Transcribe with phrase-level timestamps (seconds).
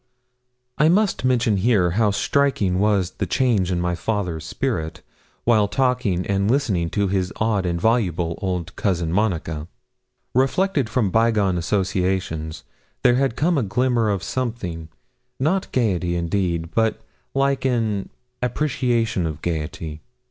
[0.79, 5.03] I must mention here how striking was the change in my father's spirit
[5.43, 9.67] while talking and listening to his odd and voluble old Cousin Monica.
[10.33, 12.63] Reflected from bygone associations,
[13.03, 14.89] there had come a glimmer of something,
[15.39, 16.99] not gaiety, indeed, but
[17.35, 18.09] like an
[18.41, 20.01] appreciation of gaiety.